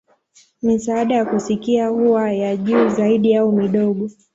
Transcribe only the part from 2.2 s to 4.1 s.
ya juu zaidi au midogo.